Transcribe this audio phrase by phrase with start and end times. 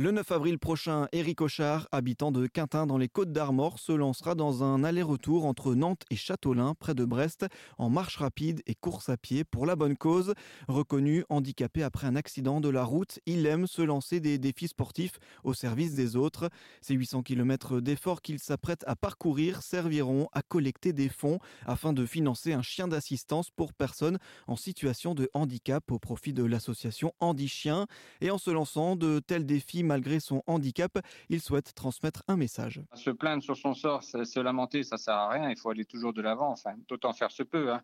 [0.00, 4.36] Le 9 avril prochain, Éric Auchard, habitant de Quintin dans les Côtes d'Armor, se lancera
[4.36, 7.46] dans un aller-retour entre Nantes et Châteaulin, près de Brest,
[7.78, 10.34] en marche rapide et course à pied pour la bonne cause.
[10.68, 15.18] Reconnu handicapé après un accident de la route, il aime se lancer des défis sportifs
[15.42, 16.48] au service des autres.
[16.80, 22.06] Ces 800 km d'efforts qu'il s'apprête à parcourir serviront à collecter des fonds afin de
[22.06, 27.48] financer un chien d'assistance pour personnes en situation de handicap au profit de l'association Handi
[27.48, 27.88] Chien.
[28.20, 30.98] Et en se lançant de tels défis malgré son handicap,
[31.28, 32.80] il souhaite transmettre un message.
[32.94, 35.50] Se plaindre sur son sort, se lamenter, ça sert à rien.
[35.50, 36.50] Il faut aller toujours de l'avant.
[36.50, 37.72] Enfin, d'autant faire se peut.
[37.72, 37.82] Hein.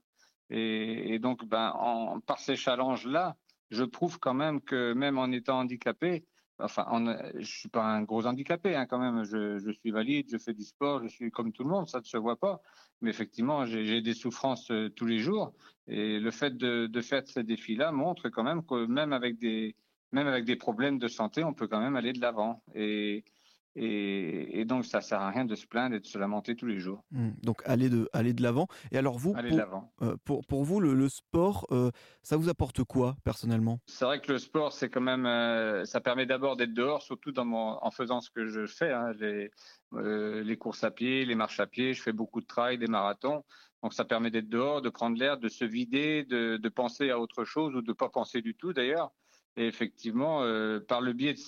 [0.50, 3.36] Et, donc, ben, en, par ces challenges-là,
[3.70, 6.24] je prouve quand même que même en étant handicapé,
[6.58, 6.86] enfin,
[7.34, 9.24] je suis pas un gros handicapé hein, quand même.
[9.24, 11.98] Je, je, suis valide, je fais du sport, je suis comme tout le monde, ça
[11.98, 12.60] ne se voit pas.
[13.00, 15.52] Mais effectivement, j'ai des souffrances euh, tous les jours.
[15.88, 19.76] Et le fait de, de faire ces défis-là montre quand même que même avec des
[20.14, 22.62] même avec des problèmes de santé, on peut quand même aller de l'avant.
[22.74, 23.24] Et,
[23.76, 26.78] et, donc, ça sert à rien de se plaindre et de se lamenter tous les
[26.78, 27.02] jours.
[27.10, 27.30] Mmh.
[27.42, 28.68] donc, aller de, aller de l'avant.
[28.92, 29.42] Et alors, vous, pour,
[30.02, 31.90] euh, pour, pour, vous, le, sport, euh,
[32.22, 33.80] ça vous apporte quoi, personnellement?
[33.86, 37.32] C'est vrai que le sport, c'est quand même, euh, ça permet d'abord d'être dehors, surtout
[37.32, 39.50] dans mon, en faisant ce que je fais, hein, les,
[39.92, 41.94] les courses à pied, les marches à pied.
[41.94, 43.42] Je fais beaucoup de trail, des marathons.
[43.82, 47.18] Donc, ça permet d'être dehors, de prendre l'air, de se vider, de, de penser à
[47.18, 49.10] autre chose ou de pas penser du tout, d'ailleurs.
[49.56, 51.38] Et effectivement, euh, par le biais de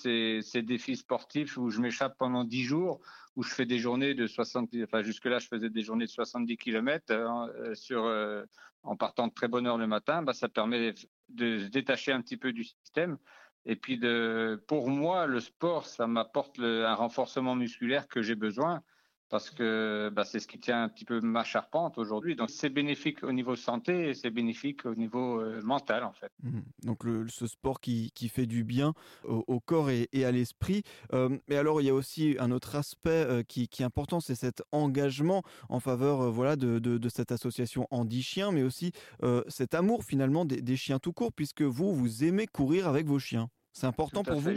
[0.43, 3.01] ces, défis sportifs où je m'échappe pendant 10 jours,
[3.35, 6.57] où je fais des journées de 70, enfin jusque-là je faisais des journées de 70
[6.57, 8.45] km euh, sur, euh,
[8.84, 10.95] en partant de très bonne heure le matin, bah, ça permet
[11.31, 13.19] de se détacher un petit peu du système.
[13.65, 18.83] Et puis de, pour moi, le sport, ça m'apporte un renforcement musculaire que j'ai besoin
[19.28, 22.36] parce que bah, c'est ce qui tient un petit peu ma charpente aujourd'hui.
[22.36, 26.30] Donc c'est bénéfique au niveau santé et c'est bénéfique au niveau euh, mental en fait.
[26.42, 26.60] Mmh.
[26.84, 30.82] Donc le, ce sport qui, qui, fait du bien au, corps et, à l'esprit.
[31.12, 34.20] Euh, mais alors il y a aussi un autre aspect euh, qui, qui, est important,
[34.20, 38.92] c'est cet engagement en faveur voilà de, de, de, cette association Andy Chien, mais aussi
[39.48, 43.19] cet amour finalement des, des, chiens tout court, puisque vous vous aimez courir avec vos
[43.19, 43.48] chiens.
[43.72, 44.50] C'est important pour vous?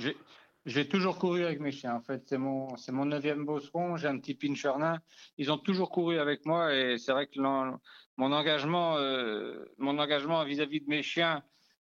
[0.66, 1.96] J'ai toujours couru avec mes chiens.
[1.96, 3.96] En fait, c'est mon c'est mon neuvième bosseron.
[3.98, 5.00] J'ai un petit pincher nain.
[5.38, 10.44] Ils ont toujours couru avec moi et c'est vrai que mon engagement euh, mon engagement
[10.44, 11.44] vis-à-vis de mes chiens,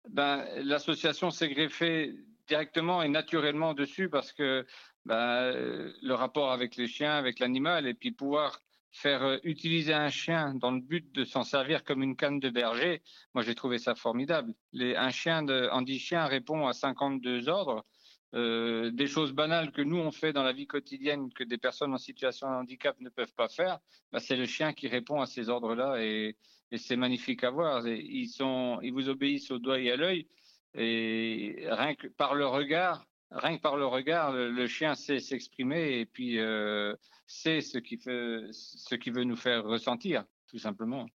[0.09, 2.15] ben l'association s'est greffée
[2.47, 4.65] directement et naturellement dessus parce que
[5.05, 5.53] ben,
[6.01, 8.61] le rapport avec les chiens, avec l'animal et puis pouvoir
[8.91, 12.49] faire euh, utiliser un chien dans le but de s'en servir comme une canne de
[12.49, 13.01] berger,
[13.33, 14.53] moi j'ai trouvé ça formidable.
[14.73, 17.85] Les, un chien de Andy Chien répond à 52 ordres.
[18.33, 21.93] Euh, des choses banales que nous on fait dans la vie quotidienne que des personnes
[21.93, 23.79] en situation de handicap ne peuvent pas faire,
[24.13, 26.37] bah, c'est le chien qui répond à ces ordres-là et,
[26.71, 27.85] et c'est magnifique à voir.
[27.85, 30.27] ils sont, ils vous obéissent au doigt et à l'œil
[30.75, 35.99] et rien que par le regard, rien que par le regard, le, chien sait s'exprimer
[35.99, 36.95] et puis euh,
[37.27, 41.07] sait ce qui fait, ce qui veut nous faire ressentir, tout simplement.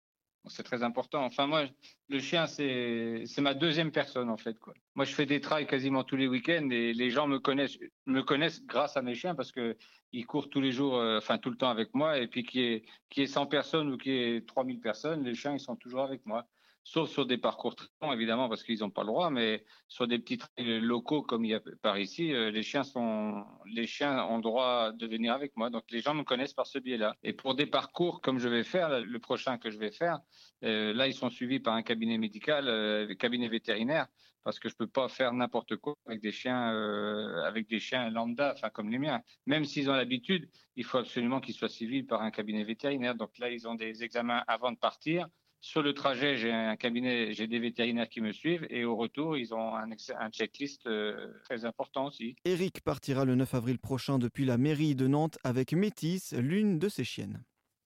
[0.49, 1.25] C'est très important.
[1.25, 1.65] Enfin, moi,
[2.09, 4.59] le chien, c'est ma deuxième personne, en fait.
[4.59, 4.75] Quoi.
[4.95, 8.23] Moi, je fais des trails quasiment tous les week-ends et les gens me connaissent, me
[8.23, 9.77] connaissent grâce à mes chiens parce que
[10.13, 12.19] ils courent tous les jours, euh, enfin, tout le temps avec moi.
[12.19, 15.53] Et puis, qui est, qui est 100 personnes ou qui est 3000 personnes, les chiens,
[15.53, 16.47] ils sont toujours avec moi
[16.87, 20.07] sauf sur des parcours très longs, évidemment, parce qu'ils n'ont pas le droit, mais sur
[20.07, 23.89] des petits trails locaux comme il y a par ici, euh, les chiens sont, les
[23.89, 25.69] chiens ont droit de venir avec moi.
[25.69, 27.17] Donc les gens me connaissent par ce biais-là.
[27.25, 30.21] Et pour des parcours comme je vais faire, le prochain que je vais faire,
[30.63, 34.07] euh, là ils sont suivis par un cabinet médical, euh, cabinet vétérinaire,
[34.45, 38.11] parce que je peux pas faire n'importe quoi avec des chiens, euh, avec des chiens
[38.11, 39.23] lambda, enfin comme les miens.
[39.47, 43.17] Même s'ils ont l'habitude, il faut absolument qu'ils soient suivis par un cabinet vétérinaire.
[43.17, 45.27] Donc là ils ont des examens avant de partir
[45.67, 49.37] sur le trajet, j'ai un cabinet, j'ai des vétérinaires qui me suivent et au retour,
[49.37, 52.37] ils ont un, checklist euh, très important aussi.
[52.45, 56.89] Eric partira le 9 avril prochain depuis la mairie de Nantes avec Métis, l'une de
[56.89, 57.43] ses chiennes.